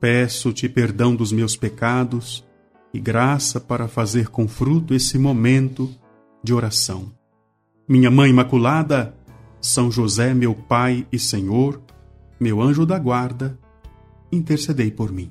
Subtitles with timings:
[0.00, 2.42] Peço-te perdão dos meus pecados
[2.92, 5.94] e graça para fazer com fruto esse momento
[6.42, 7.12] de oração.
[7.86, 9.14] Minha Mãe Imaculada,
[9.60, 11.82] São José, meu Pai e Senhor,
[12.40, 13.58] meu anjo da guarda,
[14.32, 15.30] intercedei por mim.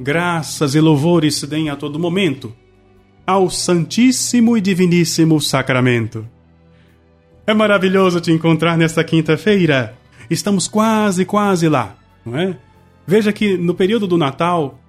[0.00, 2.54] Graças e louvores se deem a todo momento
[3.28, 6.26] ao Santíssimo e Diviníssimo Sacramento.
[7.46, 9.94] É maravilhoso te encontrar nesta quinta-feira.
[10.30, 11.94] Estamos quase, quase lá,
[12.24, 12.56] não é?
[13.06, 14.80] Veja que no período do Natal,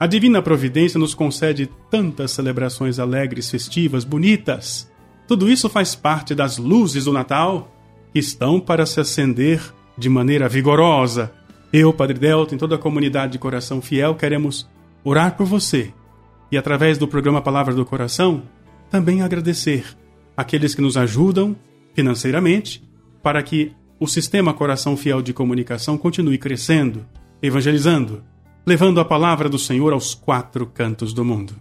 [0.00, 4.90] a Divina Providência nos concede tantas celebrações alegres, festivas, bonitas.
[5.26, 7.70] Tudo isso faz parte das luzes do Natal
[8.14, 9.60] que estão para se acender
[9.94, 11.30] de maneira vigorosa.
[11.70, 14.66] Eu, Padre Delta, e toda a comunidade de coração fiel, queremos
[15.04, 15.92] orar por você
[16.50, 18.42] e, através do programa Palavras do Coração,
[18.90, 19.84] também agradecer
[20.36, 21.56] aqueles que nos ajudam
[21.94, 22.82] financeiramente
[23.22, 27.04] para que o sistema Coração Fiel de Comunicação continue crescendo,
[27.42, 28.22] evangelizando,
[28.64, 31.54] levando a palavra do Senhor aos quatro cantos do mundo.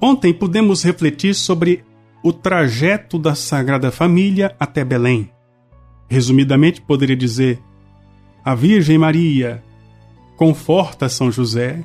[0.00, 1.84] Ontem pudemos refletir sobre
[2.22, 5.30] o trajeto da Sagrada Família até Belém.
[6.08, 7.60] Resumidamente, poderia dizer:
[8.44, 9.62] a Virgem Maria
[10.36, 11.84] conforta São José,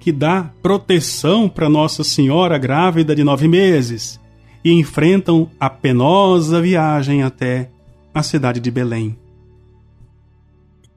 [0.00, 4.20] que dá proteção para Nossa Senhora grávida de nove meses,
[4.64, 7.70] e enfrentam a penosa viagem até
[8.12, 9.18] a cidade de Belém.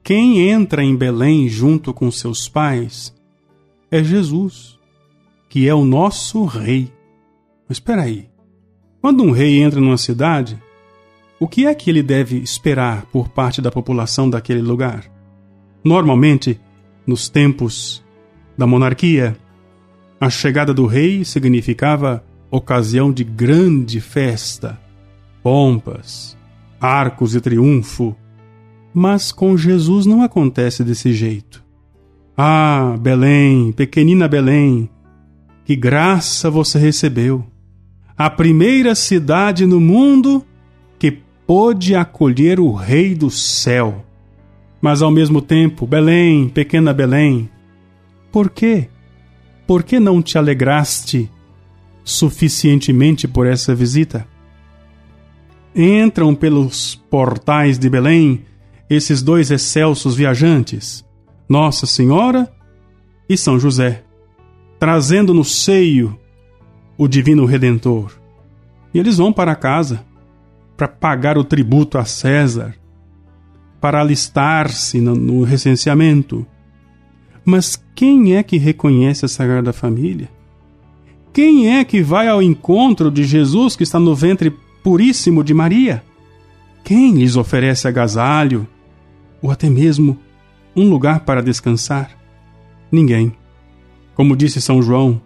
[0.02, 3.14] Quem entra em Belém junto com seus pais
[3.90, 4.78] é Jesus,
[5.48, 6.92] que é o nosso rei.
[7.68, 8.31] Mas espera aí.
[9.02, 10.56] Quando um rei entra numa cidade,
[11.40, 15.10] o que é que ele deve esperar por parte da população daquele lugar?
[15.82, 16.60] Normalmente,
[17.04, 18.00] nos tempos
[18.56, 19.36] da monarquia,
[20.20, 24.78] a chegada do rei significava ocasião de grande festa,
[25.42, 26.38] pompas,
[26.80, 28.14] arcos de triunfo.
[28.94, 31.64] Mas com Jesus não acontece desse jeito.
[32.36, 34.88] Ah, Belém, pequenina Belém,
[35.64, 37.51] que graça você recebeu!
[38.16, 40.44] A primeira cidade no mundo
[40.98, 41.10] que
[41.46, 44.04] pôde acolher o Rei do céu.
[44.80, 47.48] Mas ao mesmo tempo, Belém, pequena Belém,
[48.30, 48.88] por quê?
[49.66, 51.30] Por que não te alegraste
[52.04, 54.26] suficientemente por essa visita?
[55.74, 58.44] Entram pelos portais de Belém
[58.90, 61.04] esses dois excelsos viajantes,
[61.48, 62.52] Nossa Senhora
[63.28, 64.04] e São José,
[64.78, 66.18] trazendo no seio
[66.96, 68.12] o divino redentor.
[68.92, 70.04] E eles vão para casa
[70.76, 72.74] para pagar o tributo a César,
[73.80, 76.46] para alistar-se no, recenseamento.
[77.44, 80.28] Mas quem é que reconhece a Sagrada Família?
[81.32, 84.50] Quem é que vai ao encontro de Jesus que está no ventre
[84.82, 86.02] puríssimo de Maria?
[86.84, 88.66] Quem lhes oferece agasalho
[89.40, 90.18] ou até mesmo
[90.74, 92.10] um lugar para descansar?
[92.90, 93.32] Ninguém.
[94.14, 95.20] Como disse São João,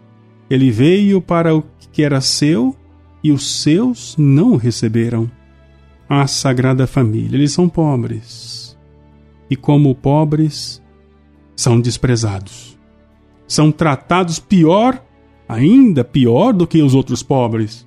[0.49, 2.77] ele veio para o que era seu
[3.23, 5.31] e os seus não o receberam.
[6.09, 8.79] A Sagrada Família, eles são pobres.
[9.51, 10.83] E como pobres,
[11.57, 12.79] são desprezados.
[13.49, 15.03] São tratados pior,
[15.49, 17.87] ainda pior do que os outros pobres.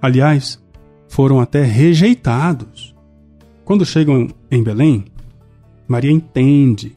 [0.00, 0.60] Aliás,
[1.08, 2.94] foram até rejeitados.
[3.64, 5.04] Quando chegam em Belém,
[5.86, 6.94] Maria entende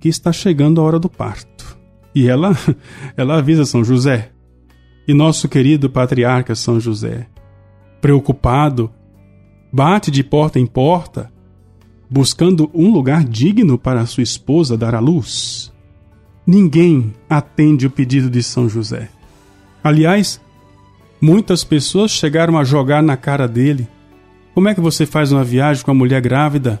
[0.00, 1.55] que está chegando a hora do parto.
[2.16, 2.56] E ela,
[3.14, 4.30] ela avisa São José.
[5.06, 7.28] E nosso querido patriarca São José,
[8.00, 8.90] preocupado,
[9.70, 11.30] bate de porta em porta,
[12.10, 15.70] buscando um lugar digno para sua esposa dar à luz.
[16.46, 19.10] Ninguém atende o pedido de São José.
[19.84, 20.40] Aliás,
[21.20, 23.86] muitas pessoas chegaram a jogar na cara dele:
[24.54, 26.80] Como é que você faz uma viagem com a mulher grávida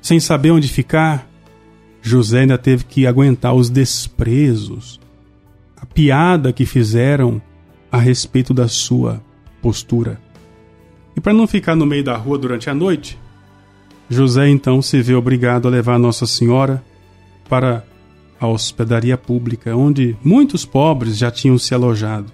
[0.00, 1.31] sem saber onde ficar?
[2.02, 5.00] José ainda teve que aguentar os desprezos,
[5.76, 7.40] a piada que fizeram
[7.90, 9.22] a respeito da sua
[9.62, 10.20] postura.
[11.16, 13.18] E para não ficar no meio da rua durante a noite,
[14.10, 16.84] José então se vê obrigado a levar Nossa Senhora
[17.48, 17.84] para
[18.40, 22.32] a hospedaria pública, onde muitos pobres já tinham se alojado.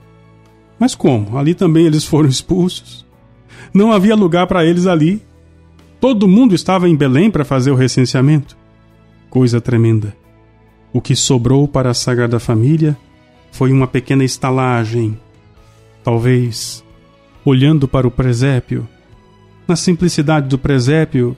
[0.78, 1.36] Mas como?
[1.36, 3.04] Ali também eles foram expulsos.
[3.74, 5.22] Não havia lugar para eles ali.
[6.00, 8.57] Todo mundo estava em Belém para fazer o recenseamento.
[9.30, 10.16] Coisa tremenda.
[10.92, 12.96] O que sobrou para a Sagrada Família
[13.52, 15.18] foi uma pequena estalagem.
[16.02, 16.84] Talvez,
[17.44, 18.88] olhando para o presépio,
[19.66, 21.36] na simplicidade do presépio,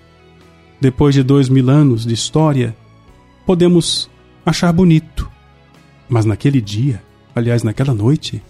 [0.80, 2.76] depois de dois mil anos de história,
[3.44, 4.08] podemos
[4.46, 5.28] achar bonito.
[6.08, 7.02] Mas naquele dia,
[7.34, 8.40] aliás, naquela noite,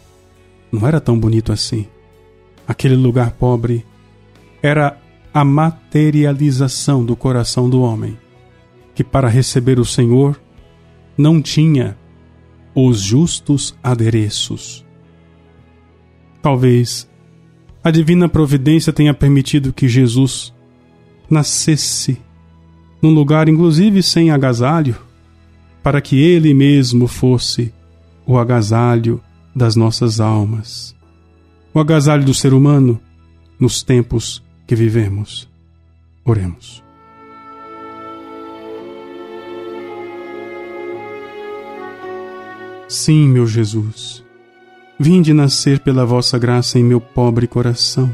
[0.70, 1.86] não era tão bonito assim.
[2.69, 3.84] Aquele lugar pobre
[4.62, 4.98] era
[5.32, 8.19] a materialização do coração do homem,
[8.94, 10.40] que para receber o Senhor
[11.16, 11.96] não tinha
[12.75, 14.84] os justos adereços.
[16.42, 17.08] Talvez
[17.82, 20.52] a divina providência tenha permitido que Jesus
[21.28, 22.19] nascesse
[23.00, 24.96] num lugar inclusive sem agasalho,
[25.82, 27.72] para que ele mesmo fosse
[28.26, 29.20] o agasalho
[29.56, 30.94] das nossas almas,
[31.72, 33.00] o agasalho do ser humano
[33.58, 35.48] nos tempos que vivemos.
[36.25, 36.89] Oremos.
[42.90, 44.25] Sim, meu Jesus,
[44.98, 48.10] vinde nascer pela vossa graça em meu pobre coração.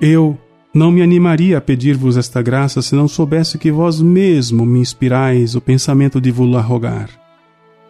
[0.00, 0.38] Eu
[0.72, 5.54] não me animaria a pedir-vos esta graça se não soubesse que vós mesmo me inspirais
[5.54, 7.10] o pensamento de vos rogar.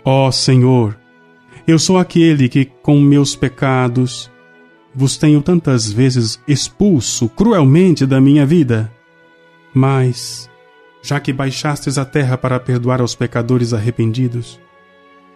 [0.05, 0.99] Ó Senhor,
[1.69, 4.29] eu sou aquele que, com meus pecados,
[4.93, 8.93] vos tenho tantas vezes expulso cruelmente da minha vida.
[9.73, 10.51] Mas,
[11.01, 14.61] já que baixastes a terra para perdoar aos pecadores arrependidos,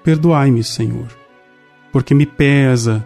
[0.06, 1.08] perdoai-me, Senhor,
[1.90, 3.04] porque me pesa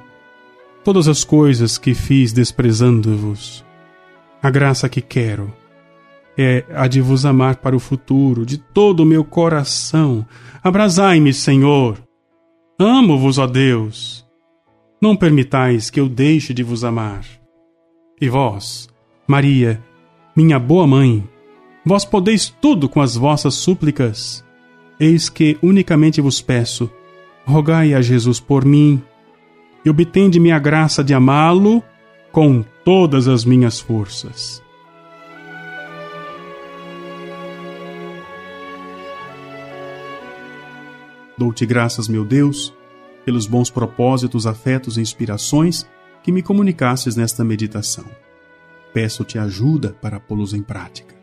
[0.85, 3.65] todas as coisas que fiz desprezando-vos.
[4.43, 5.51] A graça que quero
[6.37, 10.27] é a de vos amar para o futuro, de todo o meu coração.
[10.63, 11.97] Abrasai-me, Senhor.
[12.79, 14.27] Amo-vos, ó Deus.
[15.01, 17.25] Não permitais que eu deixe de vos amar.
[18.21, 18.91] E vós,
[19.27, 19.83] Maria,
[20.37, 21.27] minha boa mãe,
[21.83, 24.45] vós podeis tudo com as vossas súplicas.
[25.01, 26.91] Eis que unicamente vos peço,
[27.47, 29.03] rogai a Jesus por mim,
[29.83, 31.83] e obtende-me a graça de amá-lo
[32.31, 34.63] com todas as minhas forças.
[41.39, 42.71] Dou-te graças, meu Deus,
[43.25, 45.89] pelos bons propósitos, afetos e inspirações
[46.23, 48.05] que me comunicastes nesta meditação.
[48.93, 51.15] Peço-te ajuda para pô-los em prática.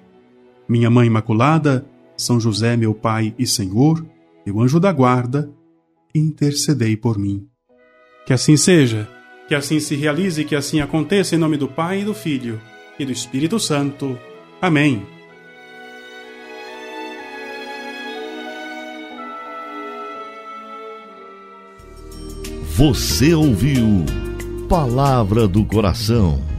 [0.67, 1.85] Minha Mãe Imaculada,
[2.17, 4.05] São José, meu Pai e Senhor,
[4.45, 5.49] meu anjo da guarda,
[6.13, 7.47] intercedei por mim.
[8.25, 9.07] Que assim seja.
[9.47, 12.59] Que assim se realize e que assim aconteça em nome do Pai, e do Filho
[12.99, 14.17] e do Espírito Santo.
[14.61, 15.05] Amém.
[22.75, 24.05] Você ouviu
[24.69, 26.56] Palavra do Coração